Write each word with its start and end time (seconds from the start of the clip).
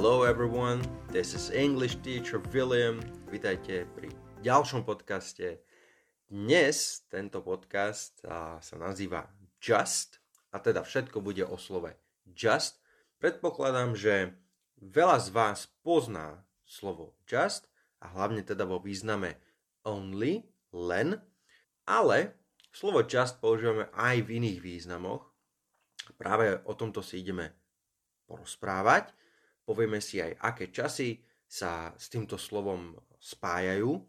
Hello 0.00 0.24
everyone, 0.24 0.80
this 1.12 1.36
is 1.36 1.52
English 1.52 2.00
teacher 2.00 2.40
William. 2.56 3.04
Vítajte 3.28 3.84
pri 3.92 4.08
ďalšom 4.40 4.80
podcaste. 4.80 5.60
Dnes 6.24 7.04
tento 7.12 7.44
podcast 7.44 8.16
sa 8.64 8.76
nazýva 8.80 9.28
Just 9.60 10.24
a 10.56 10.56
teda 10.56 10.88
všetko 10.88 11.20
bude 11.20 11.44
o 11.44 11.60
slove 11.60 11.92
Just. 12.32 12.80
Predpokladám, 13.20 13.92
že 13.92 14.40
veľa 14.80 15.20
z 15.20 15.28
vás 15.36 15.68
pozná 15.84 16.48
slovo 16.64 17.12
Just 17.28 17.68
a 18.00 18.08
hlavne 18.08 18.40
teda 18.40 18.64
vo 18.64 18.80
význame 18.80 19.36
only, 19.84 20.48
len, 20.72 21.20
ale 21.84 22.40
slovo 22.72 23.04
Just 23.04 23.36
používame 23.36 23.92
aj 23.92 24.24
v 24.24 24.40
iných 24.40 24.64
významoch. 24.64 25.28
Práve 26.16 26.56
o 26.64 26.72
tomto 26.72 27.04
si 27.04 27.20
ideme 27.20 27.52
porozprávať 28.24 29.19
povieme 29.70 30.02
si 30.02 30.18
aj, 30.18 30.34
aké 30.42 30.74
časy 30.74 31.22
sa 31.46 31.94
s 31.94 32.10
týmto 32.10 32.34
slovom 32.34 32.98
spájajú. 33.22 34.02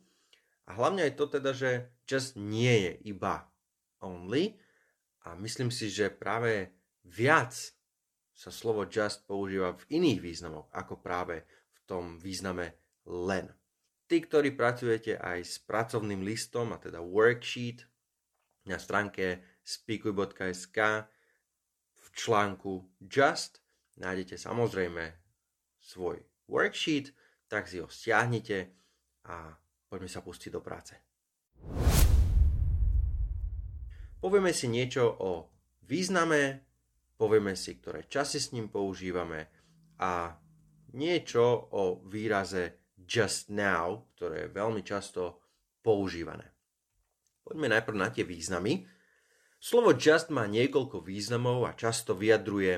A 0.66 0.72
hlavne 0.74 1.06
aj 1.06 1.14
to 1.14 1.30
teda, 1.30 1.54
že 1.54 1.94
just 2.10 2.34
nie 2.34 2.90
je 2.90 3.14
iba 3.14 3.46
only. 4.02 4.58
A 5.22 5.38
myslím 5.38 5.70
si, 5.70 5.94
že 5.94 6.10
práve 6.10 6.74
viac 7.06 7.54
sa 8.34 8.50
slovo 8.50 8.90
just 8.90 9.22
používa 9.30 9.78
v 9.78 10.02
iných 10.02 10.20
významoch, 10.26 10.66
ako 10.74 10.98
práve 10.98 11.46
v 11.78 11.80
tom 11.86 12.18
význame 12.18 12.74
len. 13.06 13.54
Tí, 14.10 14.18
ktorí 14.18 14.58
pracujete 14.58 15.22
aj 15.22 15.40
s 15.46 15.56
pracovným 15.62 16.26
listom, 16.26 16.74
a 16.74 16.82
teda 16.82 17.06
worksheet, 17.06 17.86
na 18.66 18.82
stránke 18.82 19.46
speakuj.sk 19.62 20.78
v 22.02 22.08
článku 22.14 22.90
just 23.02 23.62
nájdete 23.98 24.38
samozrejme 24.38 25.21
svoj 25.82 26.22
worksheet, 26.48 27.12
tak 27.50 27.68
si 27.68 27.82
ho 27.82 27.90
stiahnite 27.90 28.72
a 29.28 29.58
poďme 29.90 30.08
sa 30.08 30.24
pustiť 30.24 30.52
do 30.54 30.62
práce. 30.64 30.94
Povieme 34.22 34.54
si 34.54 34.70
niečo 34.70 35.10
o 35.10 35.50
význame, 35.90 36.62
povieme 37.18 37.58
si, 37.58 37.76
ktoré 37.82 38.06
časy 38.06 38.38
s 38.38 38.54
ním 38.54 38.70
používame 38.70 39.50
a 39.98 40.38
niečo 40.94 41.74
o 41.74 42.06
výraze 42.06 42.94
just 43.02 43.50
now, 43.50 44.06
ktoré 44.16 44.46
je 44.46 44.56
veľmi 44.56 44.86
často 44.86 45.42
používané. 45.82 46.46
Poďme 47.42 47.74
najprv 47.74 47.98
na 47.98 48.14
tie 48.14 48.22
významy. 48.22 48.86
Slovo 49.58 49.98
just 49.98 50.30
má 50.30 50.46
niekoľko 50.46 51.02
významov 51.02 51.66
a 51.66 51.74
často 51.74 52.14
vyjadruje 52.14 52.74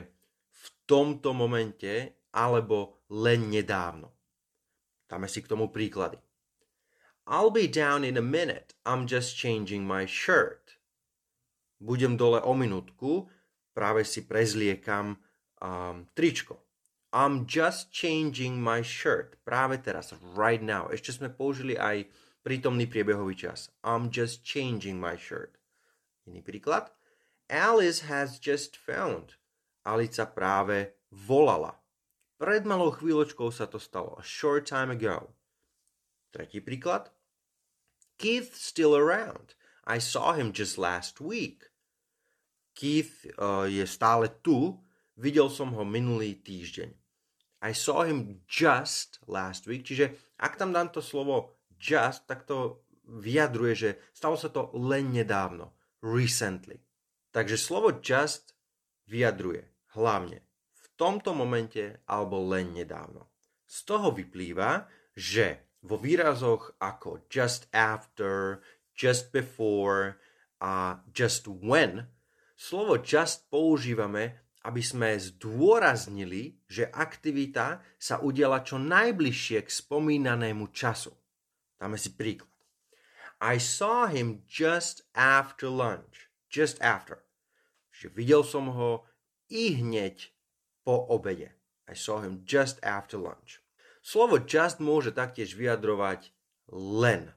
v 0.50 0.66
tomto 0.88 1.36
momente 1.36 2.23
alebo 2.34 3.06
len 3.14 3.54
nedávno. 3.54 4.10
Dáme 5.06 5.30
si 5.30 5.46
k 5.46 5.50
tomu 5.54 5.70
príklady. 5.70 6.18
I'll 7.30 7.54
be 7.54 7.70
down 7.70 8.04
in 8.04 8.18
a 8.18 8.26
minute. 8.26 8.74
I'm 8.84 9.08
just 9.08 9.38
changing 9.38 9.88
my 9.88 10.04
shirt. 10.10 10.76
Budem 11.80 12.18
dole 12.18 12.42
o 12.44 12.52
minútku, 12.52 13.30
práve 13.72 14.04
si 14.04 14.28
prezliekam 14.28 15.22
um, 15.62 16.10
tričko. 16.18 16.60
I'm 17.14 17.46
just 17.46 17.94
changing 17.94 18.58
my 18.58 18.82
shirt. 18.82 19.38
Práve 19.46 19.78
teraz, 19.78 20.18
right 20.34 20.60
now. 20.60 20.90
Ešte 20.90 21.22
sme 21.22 21.30
použili 21.30 21.78
aj 21.78 22.10
prítomný 22.42 22.90
priebehový 22.90 23.38
čas. 23.38 23.70
I'm 23.86 24.10
just 24.10 24.42
changing 24.42 24.98
my 24.98 25.14
shirt. 25.14 25.62
Iný 26.26 26.42
príklad. 26.42 26.90
Alice 27.54 28.10
has 28.10 28.42
just 28.42 28.74
found. 28.74 29.38
Alica 29.86 30.26
práve 30.26 30.98
volala. 31.14 31.83
Pred 32.44 32.68
malou 32.68 32.92
chvíľočkou 32.92 33.56
sa 33.56 33.72
to 33.72 33.80
stalo. 33.80 34.20
A 34.20 34.24
short 34.28 34.68
time 34.68 34.92
ago. 34.92 35.32
Tretí 36.36 36.60
príklad. 36.60 37.08
Keith 38.20 38.52
still 38.60 38.92
around. 39.00 39.56
I 39.88 40.04
saw 40.04 40.36
him 40.36 40.52
just 40.52 40.76
last 40.76 41.24
week. 41.24 41.72
Keith 42.76 43.32
uh, 43.40 43.64
je 43.64 43.88
stále 43.88 44.28
tu. 44.44 44.76
Videl 45.16 45.48
som 45.48 45.72
ho 45.72 45.88
minulý 45.88 46.36
týždeň. 46.44 46.92
I 47.64 47.72
saw 47.72 48.04
him 48.04 48.44
just 48.44 49.24
last 49.24 49.64
week. 49.64 49.88
Čiže 49.88 50.12
ak 50.36 50.60
tam 50.60 50.76
dám 50.76 50.92
to 50.92 51.00
slovo 51.00 51.56
just, 51.80 52.28
tak 52.28 52.44
to 52.44 52.84
vyjadruje, 53.08 53.72
že 53.72 53.90
stalo 54.12 54.36
sa 54.36 54.52
to 54.52 54.68
len 54.76 55.16
nedávno. 55.16 55.72
Recently. 56.04 56.84
Takže 57.32 57.56
slovo 57.56 58.04
just 58.04 58.52
vyjadruje 59.08 59.64
hlavne 59.96 60.44
tomto 60.98 61.34
momente 61.34 62.02
alebo 62.10 62.42
len 62.44 62.74
nedávno. 62.74 63.30
Z 63.66 63.90
toho 63.90 64.14
vyplýva, 64.14 64.86
že 65.18 65.78
vo 65.84 66.00
výrazoch 66.00 66.78
ako 66.80 67.28
just 67.28 67.68
after, 67.76 68.64
just 68.96 69.34
before 69.34 70.22
a 70.64 71.04
just 71.12 71.50
when 71.50 72.08
slovo 72.56 72.96
just 73.02 73.52
používame, 73.52 74.40
aby 74.64 74.80
sme 74.80 75.20
zdôraznili, 75.20 76.64
že 76.72 76.88
aktivita 76.88 77.84
sa 78.00 78.24
udiela 78.24 78.64
čo 78.64 78.80
najbližšie 78.80 79.60
k 79.60 79.70
spomínanému 79.70 80.72
času. 80.72 81.12
Dáme 81.76 82.00
si 82.00 82.16
príklad. 82.16 82.48
I 83.44 83.60
saw 83.60 84.08
him 84.08 84.48
just 84.48 85.04
after 85.12 85.68
lunch. 85.68 86.32
Just 86.48 86.80
after. 86.80 87.28
Že 87.92 88.16
videl 88.16 88.44
som 88.48 88.72
ho 88.72 89.04
i 89.52 89.76
hneď 89.76 90.32
po 90.84 91.08
obede. 91.10 91.56
I 91.88 91.96
saw 91.96 92.20
him 92.20 92.44
just 92.46 92.80
after 92.84 93.18
lunch. 93.18 93.60
Slovo 94.04 94.40
just 94.40 94.84
môže 94.84 95.16
taktiež 95.16 95.56
vyjadrovať 95.56 96.32
len. 96.76 97.32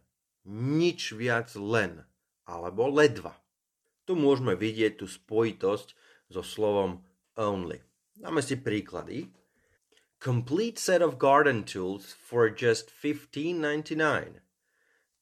Nič 0.46 1.14
viac 1.14 1.54
len. 1.54 2.02
Alebo 2.46 2.90
ledva. 2.90 3.38
Tu 4.06 4.14
môžeme 4.14 4.54
vidieť 4.54 5.02
tú 5.02 5.06
spojitosť 5.06 5.94
so 6.30 6.42
slovom 6.42 7.02
only. 7.38 7.82
Dáme 8.18 8.42
si 8.42 8.58
príklady. 8.58 9.30
Complete 10.18 10.78
set 10.78 11.02
of 11.02 11.22
garden 11.22 11.62
tools 11.62 12.14
for 12.14 12.50
just 12.50 12.90
$15.99. 12.90 14.42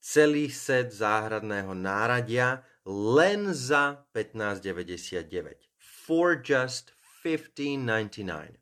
Celý 0.01 0.49
set 0.49 0.93
záhradného 0.93 1.77
náradia 1.77 2.65
len 2.89 3.53
za 3.53 4.05
15,99. 4.17 5.61
For 5.81 6.37
just 6.37 6.94
15.99. 7.25 8.61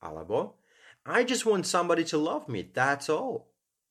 Alebo 0.00 0.54
I 1.04 1.24
just 1.24 1.44
want 1.44 1.66
somebody 1.66 2.04
to 2.04 2.18
love 2.18 2.48
me, 2.48 2.62
that's 2.62 3.10
all. 3.10 3.50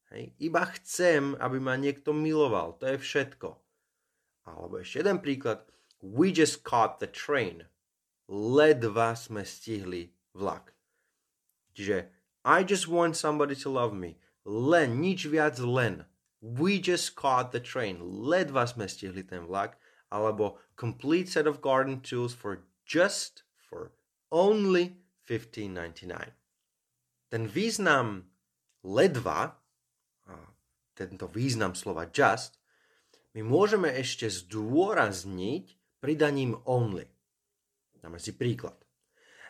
Hej. 0.09 0.33
Iba 0.41 0.65
chcem, 0.79 1.37
aby 1.37 1.61
ma 1.61 1.77
niekto 1.77 2.15
miloval, 2.15 2.79
to 2.81 2.89
je 2.89 2.97
všetko. 2.97 3.59
Alebo 4.49 4.81
ešte 4.81 5.05
jeden 5.05 5.21
príklad. 5.21 5.61
We 6.01 6.31
just 6.31 6.63
caught 6.63 6.97
the 6.97 7.11
train. 7.11 7.67
Ledva 8.25 9.13
sme 9.13 9.45
stihli 9.45 10.15
vlak. 10.33 10.73
Čiže 11.75 12.09
I 12.45 12.63
just 12.63 12.87
want 12.87 13.19
somebody 13.19 13.53
to 13.61 13.69
love 13.69 13.93
me. 13.93 14.17
Len, 14.47 14.97
nič 14.97 15.27
viac 15.29 15.59
len. 15.59 16.07
We 16.41 16.79
just 16.79 17.13
caught 17.19 17.51
the 17.51 17.59
train. 17.59 17.99
Ledva 18.01 18.65
sme 18.65 18.87
stihli 18.87 19.27
ten 19.27 19.45
vlak. 19.45 19.77
Alebo 20.09 20.57
complete 20.79 21.29
set 21.29 21.45
of 21.45 21.61
garden 21.61 22.01
tools 22.01 22.33
for 22.33 22.65
just 22.87 23.45
for 23.69 23.93
only 24.33 24.97
15.99. 25.29 26.33
Ten 27.29 27.45
význam 27.45 28.25
ledva, 28.81 29.61
tento 30.97 31.29
význam 31.29 31.77
slova 31.77 32.09
just, 32.09 32.57
my 33.37 33.45
môžeme 33.45 33.93
ešte 33.93 34.25
zdôrazniť 34.25 35.77
pridaním 36.01 36.57
only. 36.65 37.05
Dáme 38.01 38.17
si 38.17 38.33
príklad. 38.33 38.75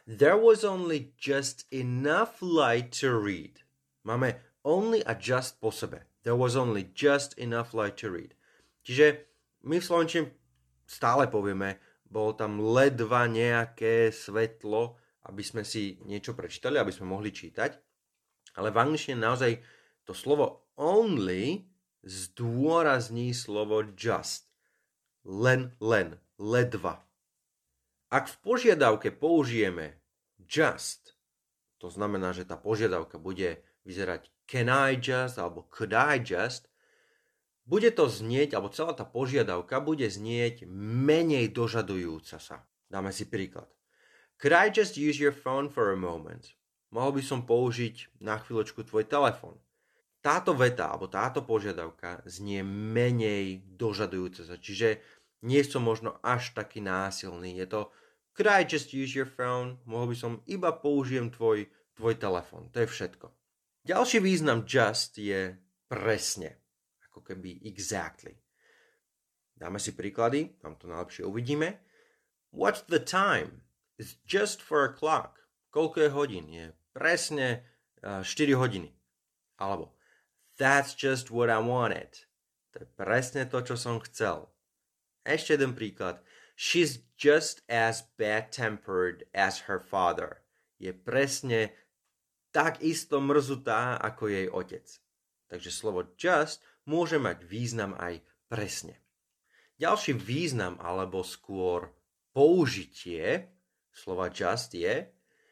There 0.04 0.36
was 0.36 0.68
only 0.68 1.16
just 1.16 1.64
enough 1.72 2.44
light 2.44 2.92
to 3.00 3.16
read. 3.16 3.64
Máme 4.04 4.42
only 4.68 5.00
a 5.08 5.16
just 5.16 5.64
po 5.64 5.72
sebe. 5.72 6.04
There 6.28 6.36
was 6.36 6.60
only 6.60 6.92
just 6.92 7.38
enough 7.40 7.72
light 7.72 7.96
to 8.04 8.12
read. 8.12 8.36
Čiže 8.84 9.24
my 9.64 9.80
v 9.80 9.86
Slovenčine 9.86 10.28
stále 10.90 11.32
povieme 11.32 11.80
bolo 12.10 12.34
tam 12.34 12.58
ledva 12.58 13.30
nejaké 13.30 14.10
svetlo, 14.10 14.98
aby 15.30 15.44
sme 15.46 15.62
si 15.62 16.02
niečo 16.10 16.34
prečítali, 16.34 16.82
aby 16.82 16.90
sme 16.90 17.14
mohli 17.14 17.30
čítať. 17.30 17.72
Ale 18.58 18.74
v 18.74 18.82
angličtine 18.82 19.22
naozaj 19.22 19.62
to 20.04 20.18
slovo 20.18 20.70
only 20.74 21.70
zdôrazní 22.02 23.34
slovo 23.38 23.86
just. 23.94 24.50
Len, 25.22 25.78
len, 25.78 26.18
ledva. 26.42 27.06
Ak 28.10 28.26
v 28.26 28.36
požiadavke 28.42 29.14
použijeme 29.14 30.02
just, 30.50 31.14
to 31.78 31.94
znamená, 31.94 32.34
že 32.34 32.50
tá 32.50 32.58
požiadavka 32.58 33.22
bude 33.22 33.62
vyzerať 33.86 34.34
can 34.50 34.66
I 34.66 34.98
just 34.98 35.38
alebo 35.38 35.70
could 35.70 35.94
I 35.94 36.18
just, 36.18 36.69
bude 37.70 37.94
to 37.94 38.10
znieť, 38.10 38.58
alebo 38.58 38.74
celá 38.74 38.98
tá 38.98 39.06
požiadavka 39.06 39.78
bude 39.78 40.10
znieť 40.10 40.66
menej 40.74 41.54
dožadujúca 41.54 42.42
sa. 42.42 42.66
Dáme 42.90 43.14
si 43.14 43.30
príklad. 43.30 43.70
Could 44.42 44.58
I 44.58 44.74
just 44.74 44.98
use 44.98 45.22
your 45.22 45.36
phone 45.36 45.70
for 45.70 45.94
a 45.94 46.00
moment? 46.00 46.58
mohol 46.94 47.22
by 47.22 47.24
som 47.24 47.46
použiť 47.46 48.22
na 48.22 48.38
chvíľočku 48.42 48.86
tvoj 48.86 49.06
telefón. 49.06 49.58
Táto 50.20 50.52
veta 50.52 50.92
alebo 50.92 51.08
táto 51.08 51.48
požiadavka 51.48 52.28
znie 52.28 52.60
menej 52.66 53.64
dožadujúce 53.64 54.44
sa, 54.44 54.60
čiže 54.60 55.00
nie 55.48 55.64
som 55.64 55.88
možno 55.88 56.20
až 56.20 56.52
taký 56.52 56.84
násilný. 56.84 57.56
Je 57.56 57.68
to 57.70 57.82
could 58.36 58.52
I 58.52 58.68
just 58.68 58.92
use 58.92 59.16
your 59.16 59.30
phone? 59.30 59.80
Mohol 59.88 60.08
by 60.12 60.18
som 60.20 60.34
iba 60.44 60.76
použijem 60.76 61.32
tvoj, 61.32 61.72
tvoj 61.96 62.14
telefón. 62.20 62.68
To 62.76 62.84
je 62.84 62.88
všetko. 62.92 63.32
Ďalší 63.88 64.20
význam 64.20 64.68
just 64.68 65.16
je 65.16 65.56
presne. 65.88 66.59
Ako 67.20 67.36
keby 67.36 67.68
exactly. 67.68 68.40
Dáme 69.60 69.76
si 69.76 69.92
príklady, 69.92 70.56
tam 70.64 70.80
to 70.80 70.88
najlepšie 70.88 71.28
uvidíme. 71.28 71.84
What's 72.56 72.88
the 72.88 73.04
time? 73.04 73.68
It's 74.00 74.16
just 74.24 74.64
four 74.64 74.88
o'clock. 74.88 75.44
Koľko 75.76 76.08
je 76.08 76.10
hodín? 76.16 76.46
Je 76.48 76.72
presne 76.96 77.68
uh, 78.00 78.24
4 78.24 78.56
hodiny. 78.56 78.96
Alebo 79.60 79.92
That's 80.56 80.96
just 80.96 81.28
what 81.28 81.52
I 81.52 81.60
wanted. 81.60 82.24
To 82.72 82.84
je 82.84 82.88
presne 82.96 83.44
to, 83.52 83.60
čo 83.60 83.76
som 83.76 84.00
chcel. 84.00 84.48
Ešte 85.28 85.60
jeden 85.60 85.76
príklad. 85.76 86.24
She's 86.56 87.04
just 87.20 87.60
as 87.68 88.08
bad-tempered 88.16 89.28
as 89.36 89.68
her 89.68 89.84
father. 89.84 90.48
Je 90.80 90.96
presne 90.96 91.76
tak 92.56 92.80
isto 92.80 93.20
mrzutá 93.20 94.00
ako 94.00 94.32
jej 94.32 94.48
otec. 94.48 94.88
Takže 95.52 95.72
slovo 95.76 96.08
just 96.16 96.64
môže 96.90 97.22
mať 97.22 97.46
význam 97.46 97.94
aj 97.94 98.26
presne. 98.50 98.98
Ďalší 99.78 100.18
význam 100.18 100.82
alebo 100.82 101.22
skôr 101.22 101.94
použitie 102.34 103.54
slova 103.94 104.34
just 104.34 104.74
je, 104.74 105.08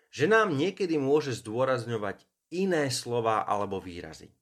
že 0.10 0.25
nám 0.25 0.57
niekedy 0.57 0.98
môže 0.98 1.38
zdôrazňovať 1.38 2.25
iné 2.51 2.89
slova 2.89 3.45
alebo 3.45 3.78
výrazy. 3.78 4.34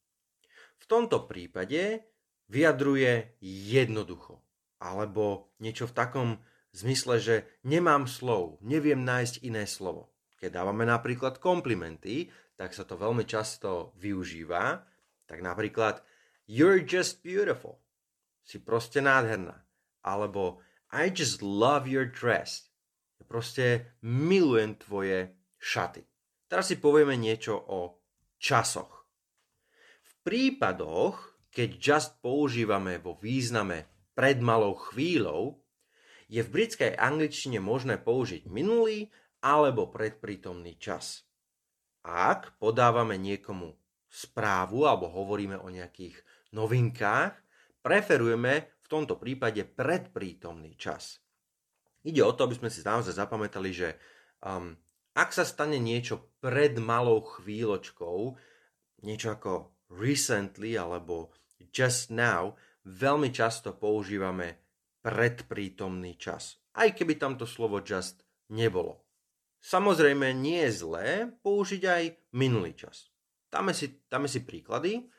V 0.79 0.85
tomto 0.87 1.27
prípade 1.27 2.05
vyjadruje 2.47 3.41
jednoducho. 3.43 4.39
Alebo 4.77 5.49
niečo 5.57 5.89
v 5.89 5.97
takom 5.97 6.29
zmysle, 6.75 7.17
že 7.17 7.35
nemám 7.65 8.05
slov, 8.05 8.61
neviem 8.61 9.01
nájsť 9.01 9.41
iné 9.41 9.65
slovo. 9.65 10.13
Keď 10.37 10.51
dávame 10.61 10.85
napríklad 10.85 11.41
komplimenty, 11.41 12.29
tak 12.53 12.75
sa 12.75 12.85
to 12.85 12.99
veľmi 12.99 13.25
často 13.25 13.95
využíva. 13.97 14.85
Tak 15.25 15.39
napríklad 15.41 16.05
You're 16.45 16.85
just 16.85 17.25
beautiful. 17.25 17.81
Si 18.45 18.61
proste 18.61 19.01
nádherná. 19.01 19.65
Alebo 20.05 20.61
I 20.93 21.09
just 21.09 21.41
love 21.41 21.89
your 21.89 22.05
dress. 22.05 22.69
Proste 23.25 23.97
milujem 24.05 24.77
tvoje 24.77 25.33
šaty. 25.57 26.05
Teraz 26.45 26.69
si 26.69 26.77
povieme 26.77 27.17
niečo 27.17 27.57
o 27.57 27.97
časoch 28.37 28.95
prípadoch, 30.25 31.37
keď 31.53 31.69
just 31.77 32.11
používame 32.19 32.97
vo 32.97 33.13
význame 33.21 33.85
pred 34.17 34.41
malou 34.41 34.73
chvíľou, 34.73 35.61
je 36.25 36.41
v 36.41 36.49
britskej 36.49 36.97
angličtine 36.97 37.61
možné 37.61 38.01
použiť 38.01 38.49
minulý 38.49 39.13
alebo 39.45 39.93
predprítomný 39.93 40.81
čas. 40.81 41.21
Ak 42.01 42.57
podávame 42.57 43.21
niekomu 43.21 43.77
správu 44.09 44.89
alebo 44.89 45.13
hovoríme 45.13 45.61
o 45.61 45.69
nejakých 45.69 46.17
novinkách, 46.55 47.35
preferujeme 47.83 48.79
v 48.79 48.87
tomto 48.87 49.19
prípade 49.19 49.67
predprítomný 49.67 50.79
čas. 50.79 51.19
Ide 52.07 52.21
o 52.23 52.31
to, 52.31 52.47
aby 52.47 52.55
sme 52.55 52.69
si 52.71 52.85
naozaj 52.85 53.17
zapamätali, 53.17 53.75
že 53.75 53.99
um, 54.39 54.77
ak 55.17 55.35
sa 55.35 55.43
stane 55.43 55.81
niečo 55.81 56.37
pred 56.39 56.77
malou 56.79 57.19
chvíľočkou, 57.19 58.17
niečo 59.03 59.27
ako 59.35 59.75
recently 59.91 60.79
alebo 60.79 61.33
just 61.73 62.13
now 62.13 62.55
veľmi 62.85 63.33
často 63.33 63.73
používame 63.73 64.61
predprítomný 65.01 66.17
čas. 66.17 66.61
Aj 66.77 66.89
keby 66.93 67.17
tamto 67.17 67.49
slovo 67.49 67.81
just 67.81 68.25
nebolo. 68.53 69.05
Samozrejme 69.65 70.29
nie 70.37 70.61
je 70.69 70.85
zlé 70.85 71.09
použiť 71.41 71.81
aj 71.89 72.03
minulý 72.37 72.77
čas. 72.77 73.09
Dáme 73.49 73.73
si, 73.73 74.05
dáme 74.05 74.29
si 74.29 74.45
príklady. 74.45 75.09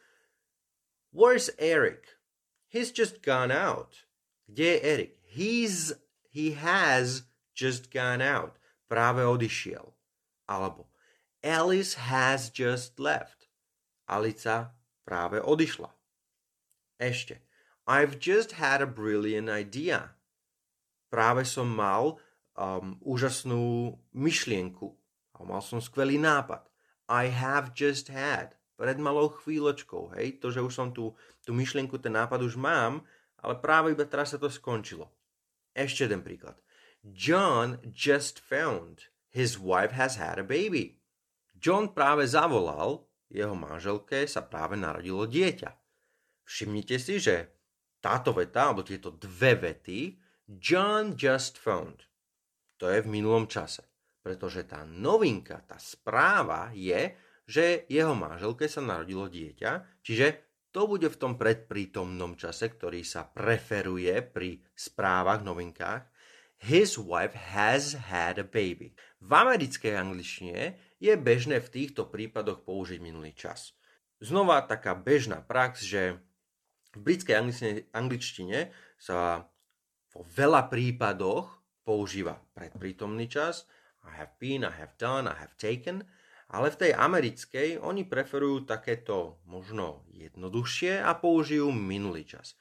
Where's 1.16 1.48
Eric? 1.58 2.08
He's 2.68 2.92
just 2.92 3.22
gone 3.22 3.50
out. 3.50 4.04
Kde 4.52 4.64
je 4.64 4.80
Eric? 4.84 5.16
He's, 5.24 5.94
he 6.28 6.52
has 6.52 7.22
just 7.54 7.90
gone 7.90 8.20
out. 8.20 8.60
Práve 8.92 9.24
odišiel. 9.24 9.96
Alebo 10.44 10.92
Alice 11.42 11.94
has 11.94 12.50
just 12.52 13.00
left. 13.00 13.48
Alica 14.04 14.76
práve 15.08 15.40
odišla. 15.40 15.88
Ešte. 17.00 17.40
I've 17.88 18.20
just 18.20 18.60
had 18.60 18.82
a 18.82 18.86
brilliant 18.86 19.48
idea. 19.48 20.20
Práve 21.08 21.48
som 21.48 21.64
mal 21.64 22.20
um, 22.60 23.00
úžasnú 23.00 23.96
myšlienku. 24.12 24.92
Mal 25.40 25.64
som 25.64 25.80
skvelý 25.80 26.20
nápad. 26.20 26.68
I 27.08 27.32
have 27.32 27.72
just 27.72 28.12
had. 28.12 28.52
Pred 28.76 29.00
malou 29.00 29.32
chvíľočkou, 29.32 30.12
hej, 30.20 30.36
to, 30.36 30.52
že 30.52 30.60
už 30.60 30.72
som 30.72 30.92
tú, 30.92 31.16
tú 31.44 31.56
myšlienku, 31.56 31.96
ten 31.96 32.12
nápad 32.12 32.44
už 32.44 32.60
mám, 32.60 33.00
ale 33.40 33.56
práve 33.56 33.96
iba 33.96 34.04
teraz 34.04 34.36
sa 34.36 34.38
to 34.38 34.52
skončilo. 34.52 35.08
Ešte 35.72 36.04
jeden 36.04 36.20
príklad. 36.20 36.60
John 37.00 37.80
just 37.88 38.36
found 38.40 39.08
his 39.32 39.56
wife 39.56 39.96
has 39.96 40.20
had 40.20 40.36
a 40.36 40.44
baby. 40.44 41.00
John 41.56 41.96
práve 41.96 42.28
zavolal, 42.28 43.08
jeho 43.32 43.56
manželke 43.56 44.28
sa 44.28 44.44
práve 44.44 44.76
narodilo 44.76 45.24
dieťa. 45.24 45.72
Všimnite 46.46 46.96
si, 47.00 47.16
že 47.18 47.56
táto 47.98 48.36
veta, 48.36 48.70
alebo 48.70 48.86
tieto 48.86 49.10
dve 49.10 49.56
vety, 49.58 50.20
John 50.46 51.18
just 51.18 51.58
found, 51.58 52.06
to 52.78 52.86
je 52.86 53.02
v 53.02 53.10
minulom 53.10 53.50
čase. 53.50 53.82
Pretože 54.22 54.66
tá 54.66 54.86
novinka, 54.86 55.62
tá 55.66 55.78
správa 55.78 56.70
je, 56.70 57.14
že 57.46 57.86
jeho 57.86 58.12
manželke 58.12 58.66
sa 58.66 58.82
narodilo 58.82 59.30
dieťa, 59.30 60.02
čiže 60.02 60.46
to 60.74 60.84
bude 60.84 61.08
v 61.08 61.16
tom 61.16 61.40
predprítomnom 61.40 62.36
čase, 62.36 62.68
ktorý 62.68 63.00
sa 63.00 63.24
preferuje 63.24 64.12
pri 64.20 64.60
správach, 64.76 65.40
novinkách. 65.40 66.04
His 66.60 67.00
wife 67.00 67.32
has 67.32 67.96
had 67.96 68.36
a 68.36 68.44
baby. 68.44 68.92
V 69.24 69.30
americkej 69.32 69.96
angličtine 69.96 70.76
je 71.00 71.12
bežné 71.16 71.64
v 71.64 71.72
týchto 71.72 72.12
prípadoch 72.12 72.60
použiť 72.60 73.00
minulý 73.00 73.32
čas. 73.32 73.72
Znova 74.20 74.60
taká 74.64 74.92
bežná 74.92 75.40
prax, 75.40 75.80
že 75.84 76.20
v 76.96 76.98
britskej 77.00 77.36
angličtine 77.92 78.72
sa 78.96 79.48
vo 80.12 80.24
veľa 80.32 80.72
prípadoch 80.72 81.56
používa 81.84 82.40
predprítomný 82.56 83.28
čas, 83.28 83.68
I 84.04 84.16
have 84.16 84.36
been, 84.40 84.64
I 84.64 84.72
have 84.72 84.96
done, 84.96 85.28
I 85.28 85.36
have 85.36 85.56
taken, 85.60 86.08
ale 86.46 86.70
v 86.70 86.80
tej 86.86 86.92
americkej 86.94 87.82
oni 87.82 88.06
preferujú 88.06 88.62
takéto 88.62 89.42
možno 89.50 90.06
jednoduchšie 90.14 91.02
a 91.02 91.10
použijú 91.18 91.74
minulý 91.74 92.22
čas. 92.22 92.54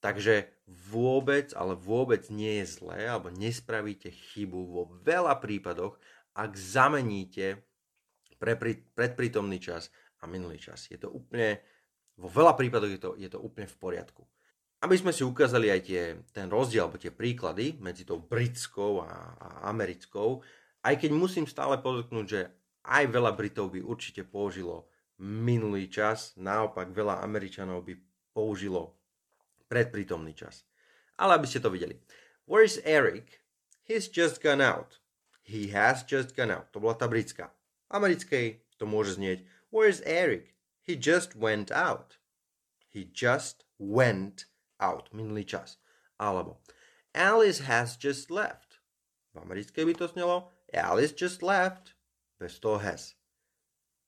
Takže 0.00 0.48
vôbec, 0.66 1.52
ale 1.52 1.76
vôbec 1.76 2.26
nie 2.32 2.64
je 2.64 2.80
zlé, 2.80 3.06
alebo 3.06 3.28
nespravíte 3.28 4.10
chybu 4.10 4.60
vo 4.64 4.82
veľa 5.04 5.36
prípadoch, 5.38 6.00
ak 6.32 6.56
zameníte 6.56 7.60
pre 8.40 8.56
predprítomný 8.96 9.60
čas 9.60 9.92
a 10.24 10.26
minulý 10.26 10.56
čas. 10.56 10.88
Je 10.88 10.96
to 10.96 11.12
úplne, 11.12 11.60
vo 12.16 12.32
veľa 12.32 12.56
prípadoch 12.56 12.90
je 12.90 13.00
to, 13.00 13.10
je 13.20 13.28
to 13.28 13.38
úplne 13.38 13.68
v 13.68 13.76
poriadku. 13.76 14.24
Aby 14.80 14.96
sme 14.96 15.12
si 15.12 15.20
ukázali 15.20 15.68
aj 15.68 15.80
tie, 15.84 16.02
ten 16.32 16.48
rozdiel, 16.48 16.88
alebo 16.88 16.96
tie 16.96 17.12
príklady 17.12 17.76
medzi 17.84 18.08
tou 18.08 18.16
britskou 18.16 19.04
a, 19.04 19.36
a 19.36 19.48
americkou, 19.68 20.40
aj 20.80 20.96
keď 20.96 21.10
musím 21.12 21.44
stále 21.44 21.76
podotknúť, 21.76 22.26
že 22.26 22.48
aj 22.86 23.04
veľa 23.12 23.36
Britov 23.36 23.72
by 23.74 23.80
určite 23.84 24.24
použilo 24.24 24.88
minulý 25.20 25.88
čas, 25.92 26.32
naopak 26.40 26.92
veľa 26.94 27.20
Američanov 27.20 27.84
by 27.84 27.94
použilo 28.32 28.96
predprítomný 29.68 30.32
čas. 30.32 30.64
Ale 31.20 31.36
aby 31.36 31.46
ste 31.46 31.60
to 31.60 31.68
videli. 31.68 32.00
Where's 32.48 32.80
Eric? 32.82 33.44
He's 33.84 34.08
just 34.08 34.40
gone 34.40 34.64
out. 34.64 34.98
He 35.44 35.74
has 35.76 36.06
just 36.06 36.32
gone 36.32 36.50
out. 36.50 36.72
To 36.72 36.80
bola 36.80 36.96
tá 36.96 37.04
britská 37.04 37.52
americkej 37.90 38.62
to 38.78 38.86
môže 38.86 39.18
znieť 39.18 39.42
Where's 39.70 40.02
Eric? 40.02 40.54
He 40.82 40.98
just 40.98 41.38
went 41.38 41.70
out. 41.70 42.18
He 42.90 43.06
just 43.06 43.62
went 43.78 44.50
out. 44.82 45.06
Minulý 45.14 45.46
čas. 45.46 45.78
Alebo 46.18 46.58
Alice 47.14 47.70
has 47.70 47.94
just 47.94 48.34
left. 48.34 48.82
V 49.30 49.46
americkej 49.46 49.86
by 49.86 49.94
to 49.94 50.10
znelo 50.10 50.50
Alice 50.74 51.14
just 51.14 51.38
left. 51.38 51.94
Bez 52.40 52.56
toho 52.56 52.80
has. 52.80 53.12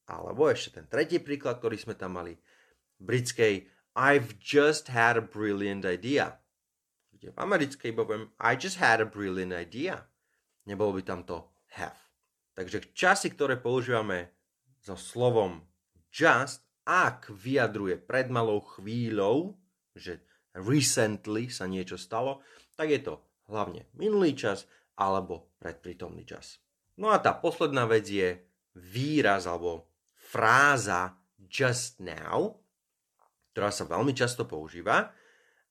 Alebo 0.08 0.48
ešte 0.48 0.80
ten 0.80 0.88
tretí 0.88 1.20
príklad, 1.20 1.60
ktorý 1.60 1.76
sme 1.76 1.92
tam 1.92 2.16
mali. 2.16 2.40
V 2.96 3.02
britskej 3.04 3.68
I've 3.92 4.40
just 4.40 4.88
had 4.88 5.20
a 5.20 5.24
brilliant 5.24 5.84
idea. 5.84 6.40
Kde 7.12 7.36
v 7.36 7.38
americkej 7.38 7.92
poviem 7.92 8.32
I 8.40 8.56
just 8.56 8.80
had 8.80 9.04
a 9.04 9.06
brilliant 9.06 9.52
idea. 9.52 10.08
Nebolo 10.64 10.96
by 10.96 11.02
tam 11.04 11.20
to 11.28 11.44
have. 11.76 12.00
Takže 12.56 12.96
časy, 12.96 13.36
ktoré 13.36 13.60
používame 13.60 14.32
so 14.80 14.96
slovom 14.96 15.68
just, 16.08 16.64
ak 16.82 17.30
vyjadruje 17.30 18.00
pred 18.00 18.32
malou 18.32 18.58
chvíľou, 18.64 19.54
že 19.94 20.24
recently 20.56 21.48
sa 21.48 21.70
niečo 21.70 21.96
stalo, 21.96 22.42
tak 22.74 22.90
je 22.90 23.00
to 23.00 23.14
hlavne 23.48 23.86
minulý 23.94 24.34
čas 24.34 24.66
alebo 24.98 25.54
predprítomný 25.62 26.26
čas. 26.26 26.58
No 27.02 27.10
a 27.10 27.18
tá 27.18 27.34
posledná 27.34 27.82
vec 27.90 28.06
je 28.06 28.38
výraz 28.78 29.50
alebo 29.50 29.90
fráza 30.14 31.18
just 31.50 31.98
now, 31.98 32.62
ktorá 33.50 33.74
sa 33.74 33.90
veľmi 33.90 34.14
často 34.14 34.46
používa. 34.46 35.10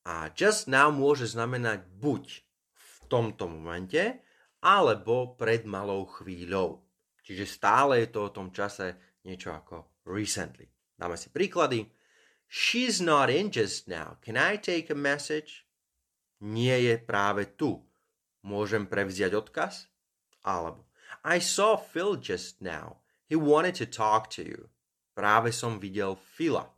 A 0.04 0.28
just 0.36 0.68
now 0.68 0.92
môže 0.92 1.32
znamenať 1.32 1.88
buď 1.88 2.44
v 2.76 2.96
tomto 3.08 3.48
momente, 3.48 4.20
alebo 4.60 5.40
pred 5.40 5.64
malou 5.64 6.04
chvíľou. 6.04 6.84
Čiže 7.24 7.48
stále 7.48 8.04
je 8.04 8.12
to 8.12 8.28
o 8.28 8.34
tom 8.36 8.52
čase 8.52 9.00
niečo 9.24 9.56
ako 9.56 10.04
recently. 10.12 10.68
Dáme 11.00 11.16
si 11.16 11.32
príklady. 11.32 11.88
She's 12.52 13.00
not 13.00 13.32
in 13.32 13.48
just 13.48 13.88
now. 13.88 14.20
Can 14.20 14.36
I 14.36 14.60
take 14.60 14.92
a 14.92 14.98
message? 15.00 15.64
Nie 16.44 16.84
je 16.84 17.00
práve 17.00 17.56
tu. 17.56 17.80
Môžem 18.44 18.84
prevziať 18.84 19.32
odkaz? 19.38 19.88
Alebo 20.44 20.91
I 21.22 21.38
saw 21.38 21.78
Phil 21.78 22.18
just 22.18 22.62
now. 22.62 22.98
He 23.30 23.38
wanted 23.38 23.76
to 23.78 23.86
talk 23.86 24.34
to 24.34 24.42
you. 24.42 24.74
Práve 25.14 25.54
som 25.54 25.78
videl 25.78 26.18
Phila. 26.18 26.74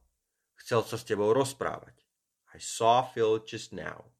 Chcel 0.59 0.83
sa 0.83 0.99
s 0.99 1.07
tebou 1.07 1.31
rozprávať. 1.31 1.95
I 2.51 2.59
saw 2.59 3.07
Phil 3.07 3.39
just 3.47 3.71
now. 3.71 4.11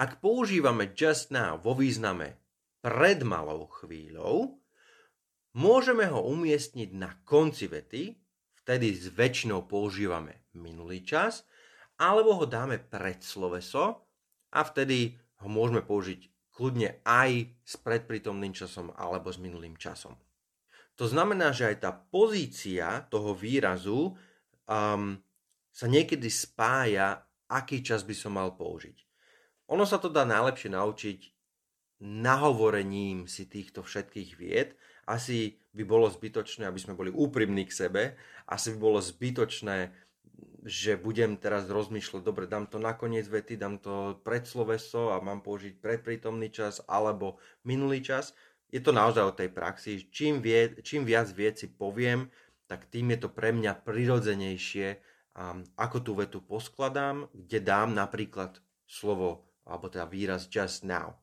Ak 0.00 0.24
používame 0.24 0.96
just 0.96 1.28
now 1.28 1.60
vo 1.60 1.76
význame 1.76 2.40
pred 2.80 3.20
malou 3.20 3.68
chvíľou, 3.68 4.56
môžeme 5.52 6.08
ho 6.08 6.24
umiestniť 6.24 6.90
na 6.96 7.12
konci 7.28 7.68
vety, 7.68 8.16
vtedy 8.64 8.94
s 8.96 9.12
väčšinou 9.12 9.68
používame 9.68 10.48
minulý 10.56 11.04
čas, 11.04 11.44
alebo 12.00 12.40
ho 12.40 12.46
dáme 12.48 12.80
pred 12.80 13.20
sloveso 13.20 14.06
a 14.54 14.60
vtedy 14.64 15.18
ho 15.44 15.48
môžeme 15.50 15.84
použiť 15.84 16.37
kľudne 16.58 16.98
aj 17.06 17.54
s 17.62 17.78
predprítomným 17.78 18.50
časom 18.50 18.90
alebo 18.98 19.30
s 19.30 19.38
minulým 19.38 19.78
časom. 19.78 20.18
To 20.98 21.06
znamená, 21.06 21.54
že 21.54 21.70
aj 21.70 21.76
tá 21.78 21.94
pozícia 21.94 23.06
toho 23.06 23.30
výrazu 23.30 24.18
um, 24.66 25.14
sa 25.70 25.86
niekedy 25.86 26.26
spája 26.26 27.22
aký 27.48 27.80
čas 27.80 28.04
by 28.04 28.14
som 28.14 28.36
mal 28.36 28.54
použiť. 28.54 28.96
Ono 29.72 29.84
sa 29.88 29.96
to 29.96 30.12
dá 30.12 30.24
najlepšie 30.28 30.72
naučiť 30.72 31.20
nahovorením 32.04 33.26
si 33.26 33.48
týchto 33.48 33.82
všetkých 33.82 34.30
vied. 34.38 34.76
Asi 35.08 35.58
by 35.72 35.82
bolo 35.88 36.06
zbytočné, 36.06 36.68
aby 36.68 36.78
sme 36.78 36.94
boli 36.94 37.10
úprimní 37.10 37.66
k 37.66 37.76
sebe. 37.88 38.02
Asi 38.46 38.76
by 38.76 38.78
bolo 38.78 39.00
zbytočné, 39.00 39.92
že 40.68 41.00
budem 41.00 41.40
teraz 41.40 41.64
rozmýšľať, 41.72 42.20
dobre, 42.20 42.44
dám 42.44 42.68
to 42.68 42.76
na 42.76 42.92
koniec 42.92 43.24
vety, 43.24 43.56
dám 43.56 43.80
to 43.80 44.20
pred 44.20 44.44
sloveso 44.44 45.16
a 45.16 45.24
mám 45.24 45.40
použiť 45.40 45.80
predprítomný 45.80 46.52
čas 46.52 46.84
alebo 46.84 47.40
minulý 47.64 48.04
čas. 48.04 48.36
Je 48.68 48.84
to 48.84 48.92
naozaj 48.92 49.24
o 49.24 49.32
tej 49.32 49.48
praxi. 49.48 50.12
Čím, 50.12 50.44
vie, 50.44 50.76
čím 50.84 51.08
viac 51.08 51.32
vieci 51.32 51.72
poviem, 51.72 52.28
tak 52.68 52.84
tým 52.92 53.16
je 53.16 53.24
to 53.24 53.32
pre 53.32 53.48
mňa 53.48 53.80
prirodzenejšie 53.80 55.00
ako 55.78 55.96
tú 56.04 56.12
vetu 56.18 56.44
poskladám, 56.44 57.32
kde 57.32 57.64
dám 57.64 57.96
napríklad 57.96 58.60
slovo 58.84 59.48
alebo 59.64 59.88
teda 59.88 60.04
výraz 60.04 60.52
just 60.52 60.84
now. 60.84 61.16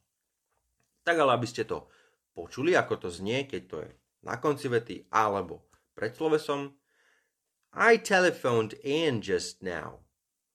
Tak 1.05 1.21
ale 1.21 1.37
aby 1.37 1.45
ste 1.45 1.69
to 1.69 1.85
počuli, 2.33 2.73
ako 2.73 2.97
to 2.97 3.09
znie, 3.13 3.45
keď 3.45 3.61
to 3.69 3.77
je 3.85 3.91
na 4.25 4.41
konci 4.41 4.65
vety 4.73 4.95
alebo 5.13 5.69
pred 5.93 6.17
slovesom. 6.17 6.73
I 7.75 8.00
telephoned 8.00 8.79
Anne 8.88 9.20
just 9.20 9.60
now. 9.60 10.00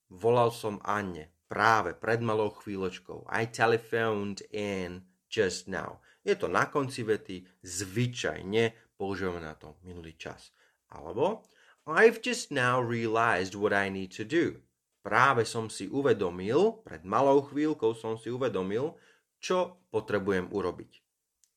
Volal 0.09 0.49
som 0.57 0.81
Anne 0.89 1.29
práve 1.53 1.93
pred 1.93 2.25
malou 2.25 2.49
chvíľočkou. 2.49 3.29
I 3.29 3.45
telephoned 3.45 4.41
Anne 4.57 5.05
just 5.29 5.69
now. 5.69 6.01
Je 6.25 6.33
to 6.33 6.49
na 6.49 6.73
konci 6.73 7.05
vety, 7.05 7.45
zvyčajne 7.61 8.97
používame 8.97 9.45
na 9.45 9.53
to 9.53 9.77
minulý 9.85 10.17
čas. 10.17 10.57
Alebo 10.89 11.45
I've 11.85 12.25
just 12.25 12.49
now 12.49 12.81
realized 12.81 13.53
what 13.53 13.77
I 13.77 13.93
need 13.93 14.17
to 14.17 14.25
do. 14.25 14.65
Práve 15.05 15.45
som 15.45 15.69
si 15.69 15.93
uvedomil, 15.93 16.85
pred 16.85 17.05
malou 17.05 17.45
chvíľkou 17.45 17.97
som 17.97 18.17
si 18.17 18.33
uvedomil, 18.33 18.97
čo 19.41 19.81
potrebujem 19.93 20.49
urobiť. 20.49 20.93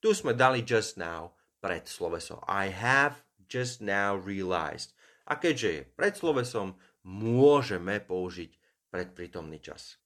Tu 0.03 0.11
sme 0.11 0.35
dali 0.35 0.63
just 0.63 0.99
now 0.99 1.35
pred 1.63 1.87
slovesom. 1.87 2.43
I 2.51 2.71
have 2.71 3.23
just 3.47 3.79
now 3.79 4.15
realized. 4.15 4.92
A 5.23 5.39
keďže 5.39 5.69
je 5.71 5.81
pred 5.95 6.13
slovesom, 6.13 6.75
môžeme 7.07 7.99
použiť 8.03 8.51
predprítomný 8.91 9.59
čas. 9.63 9.99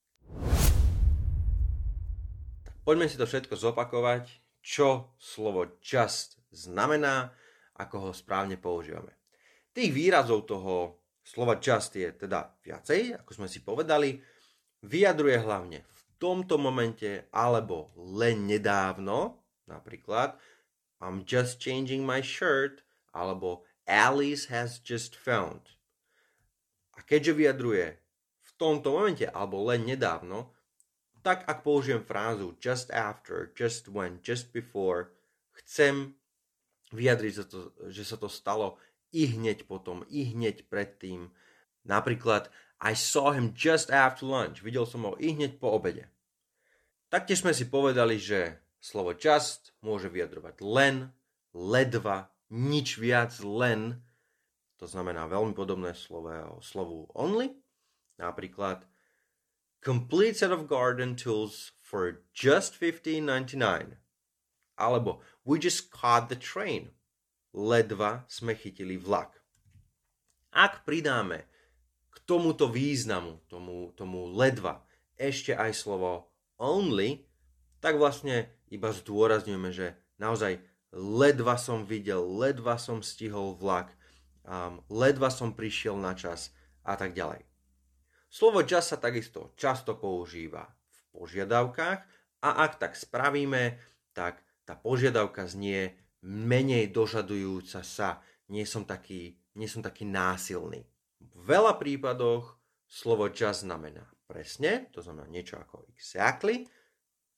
Poďme 2.87 3.11
si 3.11 3.19
to 3.19 3.27
všetko 3.27 3.59
zopakovať, 3.59 4.23
čo 4.63 5.11
slovo 5.19 5.77
just 5.83 6.39
znamená, 6.55 7.35
ako 7.75 8.09
ho 8.09 8.11
správne 8.15 8.55
používame. 8.55 9.11
Tých 9.75 9.91
výrazov 9.91 10.47
toho 10.47 11.03
slova 11.21 11.59
just 11.59 11.91
je 11.99 12.07
teda 12.15 12.55
viacej, 12.63 13.19
ako 13.19 13.31
sme 13.35 13.47
si 13.51 13.59
povedali. 13.59 14.17
Vyjadruje 14.87 15.37
hlavne 15.43 15.83
v 15.83 16.01
tomto 16.15 16.55
momente 16.55 17.27
alebo 17.35 17.91
len 17.99 18.47
nedávno, 18.47 19.43
napríklad 19.67 20.39
I'm 21.03 21.27
just 21.27 21.59
changing 21.61 22.07
my 22.07 22.23
shirt 22.23 22.81
alebo 23.11 23.66
Alice 23.87 24.51
has 24.51 24.83
just 24.83 25.15
found. 25.15 25.79
A 26.93 27.01
keďže 27.01 27.33
vyjadruje 27.33 27.95
v 28.43 28.49
tomto 28.59 28.93
momente 28.99 29.25
alebo 29.31 29.63
len 29.63 29.87
nedávno, 29.87 30.51
tak 31.23 31.47
ak 31.47 31.63
použijem 31.63 32.03
frázu 32.03 32.55
just 32.59 32.91
after, 32.91 33.51
just 33.55 33.87
when, 33.87 34.19
just 34.23 34.51
before, 34.51 35.11
chcem 35.63 36.15
vyjadriť, 36.91 37.33
že 37.91 38.03
sa 38.03 38.15
to 38.15 38.31
stalo 38.31 38.79
i 39.11 39.27
hneď 39.27 39.67
potom, 39.67 40.03
i 40.07 40.31
hneď 40.31 40.67
predtým. 40.67 41.31
Napríklad 41.87 42.51
I 42.77 42.93
saw 42.93 43.33
him 43.33 43.57
just 43.57 43.89
after 43.89 44.27
lunch. 44.27 44.61
Videl 44.61 44.85
som 44.85 45.03
ho 45.07 45.17
i 45.17 45.33
hneď 45.33 45.57
po 45.57 45.73
obede. 45.73 46.05
Taktiež 47.09 47.41
sme 47.41 47.55
si 47.55 47.65
povedali, 47.65 48.21
že 48.21 48.59
slovo 48.77 49.15
just 49.17 49.73
môže 49.81 50.11
vyjadrovať 50.11 50.55
len, 50.61 51.09
ledva, 51.55 52.29
nič 52.51 52.99
viac, 52.99 53.35
len. 53.43 54.03
To 54.77 54.85
znamená 54.85 55.25
veľmi 55.25 55.57
podobné 55.57 55.97
slovo, 55.97 56.61
slovu 56.61 57.09
only. 57.17 57.57
Napríklad 58.21 58.85
complete 59.81 60.37
set 60.37 60.53
of 60.53 60.69
garden 60.69 61.17
tools 61.17 61.73
for 61.81 62.25
just 62.33 62.77
$15.99. 62.77 63.97
Alebo 64.77 65.25
we 65.41 65.57
just 65.57 65.89
caught 65.89 66.29
the 66.29 66.37
train 66.37 66.93
ledva 67.57 68.21
sme 68.29 68.53
chytili 68.53 69.01
vlak. 69.01 69.33
Ak 70.53 70.85
pridáme 70.85 71.49
k 72.13 72.15
tomuto 72.29 72.69
významu, 72.69 73.41
tomu, 73.49 73.93
tomu 73.97 74.29
ledva, 74.29 74.85
ešte 75.17 75.57
aj 75.57 75.73
slovo 75.73 76.29
only, 76.61 77.25
tak 77.81 77.97
vlastne 77.97 78.49
iba 78.69 78.93
zdôrazňujeme, 78.93 79.69
že 79.73 79.97
naozaj 80.21 80.61
ledva 80.95 81.59
som 81.59 81.83
videl, 81.83 82.23
ledva 82.23 82.79
som 82.79 83.03
stihol 83.03 83.57
vlak, 83.59 83.91
um, 84.47 84.79
ledva 84.87 85.27
som 85.27 85.51
prišiel 85.51 85.99
na 85.99 86.15
čas 86.15 86.53
a 86.87 86.95
tak 86.95 87.11
ďalej. 87.11 87.43
Slovo 88.27 88.63
just 88.63 88.91
sa 88.91 88.97
takisto 88.99 89.55
často 89.55 89.95
používa 89.95 90.67
v 90.91 90.99
požiadavkách 91.15 91.99
a 92.43 92.49
ak 92.63 92.79
tak 92.79 92.93
spravíme, 92.95 93.79
tak 94.11 94.43
tá 94.67 94.75
požiadavka 94.75 95.47
znie 95.47 95.95
menej 96.23 96.91
dožadujúca 96.91 97.81
sa, 97.83 98.19
nie 98.51 98.67
som 98.67 98.83
taký, 98.83 99.39
nie 99.55 99.67
som 99.67 99.79
taký 99.79 100.03
násilný. 100.03 100.83
V 101.23 101.39
veľa 101.47 101.79
prípadoch 101.79 102.59
slovo 102.87 103.31
just 103.31 103.63
znamená 103.63 104.03
presne, 104.27 104.91
to 104.91 104.99
znamená 104.99 105.31
niečo 105.31 105.55
ako 105.55 105.87
exactly, 105.95 106.67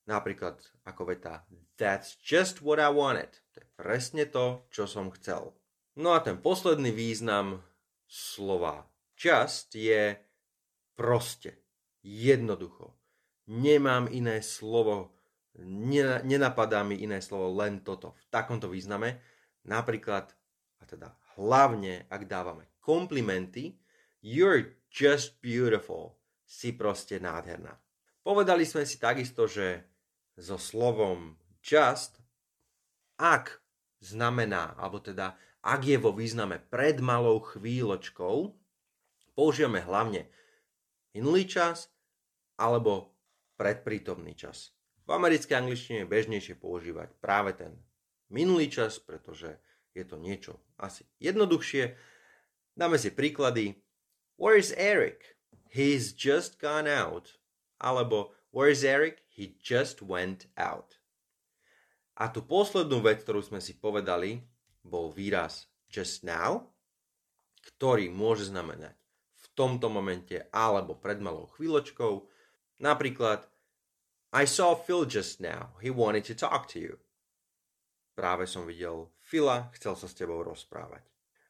napríklad 0.09 0.57
ako 0.89 1.13
veta 1.13 1.45
that's 1.79 2.19
just 2.19 2.61
what 2.61 2.77
I 2.77 2.91
wanted. 2.91 3.31
To 3.55 3.63
je 3.63 3.67
presne 3.79 4.27
to, 4.27 4.67
čo 4.67 4.83
som 4.83 5.07
chcel. 5.15 5.55
No 5.95 6.11
a 6.11 6.19
ten 6.19 6.43
posledný 6.43 6.91
význam 6.91 7.63
slova 8.05 8.83
just 9.15 9.71
je 9.73 10.19
proste, 10.99 11.63
jednoducho. 12.03 12.91
Nemám 13.49 14.11
iné 14.11 14.43
slovo, 14.43 15.15
nenapadá 16.27 16.83
mi 16.83 16.99
iné 16.99 17.23
slovo, 17.23 17.55
len 17.55 17.81
toto. 17.81 18.13
V 18.19 18.25
takomto 18.29 18.67
význame. 18.69 19.23
Napríklad, 19.65 20.29
a 20.79 20.83
teda 20.85 21.15
hlavne, 21.39 22.05
ak 22.11 22.27
dávame 22.27 22.67
komplimenty, 22.83 23.79
you're 24.19 24.77
just 24.91 25.39
beautiful. 25.39 26.19
Si 26.49 26.73
proste 26.73 27.21
nádherná. 27.21 27.77
Povedali 28.25 28.65
sme 28.65 28.81
si 28.81 28.97
takisto, 28.97 29.45
že 29.45 29.88
so 30.39 30.55
slovom 30.55 31.35
just, 31.59 32.17
ak 33.19 33.59
znamená, 33.99 34.73
alebo 34.79 35.03
teda 35.03 35.35
ak 35.59 35.83
je 35.83 35.99
vo 35.99 36.15
význame 36.15 36.63
pred 36.71 37.03
malou 37.03 37.43
chvíľočkou, 37.43 38.55
používame 39.35 39.83
hlavne 39.83 40.31
minulý 41.11 41.43
čas 41.43 41.91
alebo 42.55 43.11
predprítomný 43.59 44.39
čas. 44.39 44.71
V 45.03 45.11
americkej 45.11 45.59
angličtine 45.59 45.97
je 46.03 46.11
bežnejšie 46.11 46.55
používať 46.55 47.11
práve 47.19 47.51
ten 47.59 47.75
minulý 48.31 48.71
čas, 48.71 49.01
pretože 49.01 49.59
je 49.91 50.05
to 50.07 50.15
niečo 50.15 50.55
asi 50.79 51.03
jednoduchšie. 51.19 51.97
Dáme 52.79 52.95
si 52.95 53.11
príklady. 53.11 53.83
Where's 54.39 54.71
Eric? 54.79 55.35
He's 55.67 56.15
just 56.15 56.55
gone 56.61 56.87
out. 56.87 57.35
Alebo 57.83 58.31
Where's 58.49 58.81
Eric? 58.81 59.21
He 59.29 59.57
just 59.61 60.01
went 60.01 60.49
out. 60.57 60.97
A 62.17 62.33
tú 62.33 62.41
poslednú 62.41 62.99
vec, 63.05 63.21
ktorú 63.21 63.45
sme 63.45 63.61
si 63.61 63.77
povedali, 63.77 64.41
bol 64.81 65.13
výraz 65.13 65.69
just 65.87 66.25
now, 66.25 66.73
ktorý 67.61 68.09
môže 68.09 68.49
znamenať 68.49 68.97
v 69.39 69.45
tomto 69.53 69.87
momente 69.87 70.35
alebo 70.49 70.97
pred 70.97 71.21
malou 71.21 71.47
chvíľočkou. 71.55 72.25
Napríklad 72.81 73.45
I 74.33 74.45
saw 74.49 74.73
Phil 74.73 75.05
just 75.05 75.37
now. 75.37 75.77
He 75.81 75.93
wanted 75.93 76.25
to 76.29 76.35
talk 76.35 76.65
to 76.73 76.81
you. 76.81 76.97
Práve 78.17 78.49
som 78.49 78.65
videl 78.65 79.13
Phila, 79.21 79.69
chcel 79.77 79.93
sa 79.93 80.09
s 80.09 80.17
tebou 80.17 80.41
rozprávať. 80.41 81.05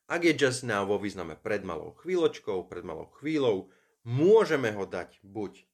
Ak 0.10 0.25
je 0.25 0.34
just 0.36 0.68
now 0.68 0.84
vo 0.84 1.00
význame 1.00 1.39
pred 1.39 1.63
malou 1.63 1.96
chvíľočkou, 2.01 2.68
pred 2.68 2.84
malou 2.84 3.08
chvíľou, 3.18 3.72
môžeme 4.06 4.74
ho 4.74 4.86
dať 4.86 5.22
buď 5.22 5.69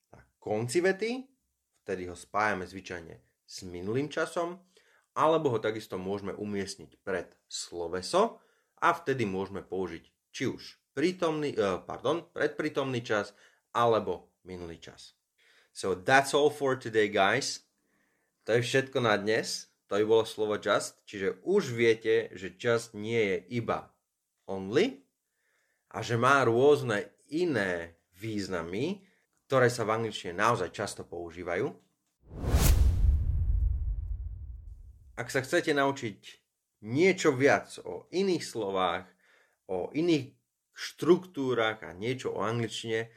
konci 0.45 0.85
vety, 0.85 1.25
vtedy 1.81 2.05
ho 2.05 2.13
spájame 2.13 2.69
zvyčajne 2.69 3.17
s 3.41 3.65
minulým 3.65 4.05
časom, 4.13 4.61
alebo 5.17 5.49
ho 5.49 5.57
takisto 5.57 5.97
môžeme 5.97 6.37
umiestniť 6.37 7.01
pred 7.01 7.33
sloveso 7.49 8.37
a 8.77 8.93
vtedy 8.93 9.25
môžeme 9.25 9.65
použiť 9.65 10.05
či 10.29 10.45
už 10.45 10.77
prítomný, 10.93 11.57
uh, 11.57 11.81
pardon, 11.81 12.21
predprítomný 12.29 13.01
čas 13.01 13.33
alebo 13.73 14.29
minulý 14.45 14.77
čas. 14.77 15.17
So 15.73 15.97
that's 15.97 16.37
all 16.37 16.53
for 16.53 16.77
today, 16.77 17.09
guys. 17.09 17.65
To 18.45 18.53
je 18.53 18.61
všetko 18.61 19.01
na 19.01 19.17
dnes 19.17 19.73
to 19.87 20.01
by 20.01 20.05
bolo 20.05 20.25
slovo 20.25 20.57
just, 20.57 20.97
čiže 21.05 21.45
už 21.45 21.69
viete, 21.77 22.33
že 22.33 22.57
just 22.57 22.97
nie 22.97 23.21
je 23.21 23.61
iba 23.61 23.93
only 24.49 25.05
a 25.93 26.01
že 26.01 26.17
má 26.17 26.41
rôzne 26.41 27.05
iné 27.29 27.93
významy, 28.17 29.05
ktoré 29.45 29.69
sa 29.69 29.85
v 29.85 30.01
angličtine 30.01 30.33
naozaj 30.33 30.73
často 30.73 31.05
používajú. 31.05 31.69
Ak 35.15 35.31
sa 35.31 35.39
chcete 35.39 35.71
naučiť 35.71 36.43
niečo 36.83 37.31
viac 37.31 37.79
o 37.87 38.11
iných 38.11 38.43
slovách, 38.43 39.07
o 39.71 39.87
iných 39.95 40.35
štruktúrach 40.75 41.79
a 41.87 41.95
niečo 41.95 42.35
o 42.35 42.43
angličtine, 42.43 43.07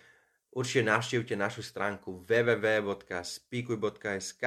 určite 0.54 0.86
navštívte 0.86 1.34
našu 1.34 1.66
stránku 1.66 2.22
www.speakuj.sk 2.22 4.44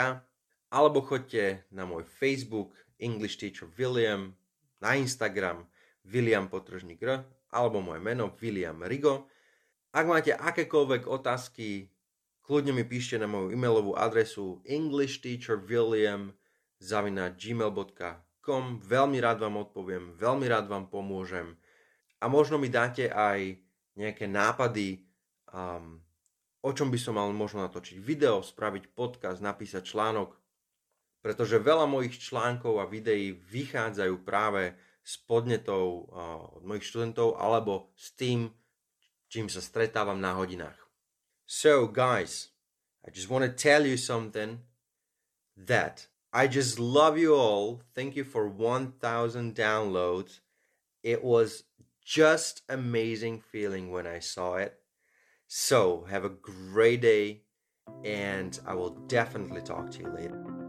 alebo 0.72 1.04
choďte 1.04 1.68
na 1.76 1.84
môj 1.84 2.08
Facebook 2.08 2.72
English 3.04 3.44
Teacher 3.44 3.68
William, 3.76 4.32
na 4.80 4.96
Instagram 4.96 5.68
William 6.08 6.48
Potržník 6.48 7.04
R, 7.04 7.20
alebo 7.52 7.84
moje 7.84 8.00
meno 8.00 8.32
William 8.40 8.80
Rigo. 8.80 9.28
Ak 9.92 10.08
máte 10.08 10.32
akékoľvek 10.32 11.08
otázky, 11.08 11.92
kľudne 12.48 12.72
mi 12.72 12.88
píšte 12.88 13.20
na 13.20 13.28
moju 13.28 13.52
e-mailovú 13.52 13.96
adresu 13.96 14.64
englishteacherwilliam 14.64 16.32
zavina 16.80 17.32
gmail.com 17.36 18.66
Veľmi 18.82 19.18
rád 19.20 19.44
vám 19.44 19.62
odpoviem, 19.68 20.16
veľmi 20.16 20.48
rád 20.48 20.72
vám 20.72 20.88
pomôžem. 20.88 21.60
A 22.24 22.32
možno 22.32 22.56
mi 22.58 22.72
dáte 22.72 23.12
aj 23.12 23.60
nejaké 24.00 24.26
nápady, 24.26 25.04
um, 25.52 26.00
o 26.64 26.72
čom 26.72 26.88
by 26.88 26.98
som 26.98 27.20
mal 27.20 27.28
možno 27.36 27.62
natočiť 27.62 28.00
video, 28.00 28.40
spraviť 28.40 28.96
podcast, 28.96 29.44
napísať 29.44 29.84
článok 29.84 30.42
pretože 31.22 31.62
veľa 31.62 31.86
mojich 31.86 32.18
článkov 32.18 32.82
a 32.82 32.90
videí 32.90 33.32
vychádzajú 33.32 34.26
práve 34.26 34.74
s 35.06 35.22
podnetou 35.22 36.10
od 36.58 36.62
mojich 36.66 36.86
študentov 36.86 37.38
alebo 37.38 37.94
s 37.94 38.14
tým, 38.18 38.50
čím 39.32 39.48
stretávam 39.48 40.20
na 40.20 40.36
hodinách. 40.36 40.76
So 41.48 41.88
guys, 41.88 42.52
I 43.08 43.12
just 43.16 43.32
want 43.32 43.48
to 43.48 43.52
tell 43.52 43.88
you 43.88 43.96
something 43.96 44.60
that 45.56 46.12
I 46.34 46.48
just 46.48 46.80
love 46.80 47.18
you 47.18 47.36
all. 47.36 47.82
Thank 47.96 48.16
you 48.16 48.24
for 48.24 48.48
1000 48.48 49.56
downloads. 49.56 50.40
It 51.04 51.24
was 51.24 51.64
just 52.04 52.62
amazing 52.70 53.42
feeling 53.42 53.92
when 53.92 54.06
I 54.06 54.20
saw 54.20 54.56
it. 54.56 54.80
So, 55.48 56.06
have 56.10 56.24
a 56.24 56.30
great 56.30 57.02
day 57.02 57.42
and 58.06 58.58
I 58.66 58.76
will 58.76 58.96
definitely 59.08 59.62
talk 59.62 59.92
to 59.92 60.00
you 60.00 60.08
later. 60.08 60.61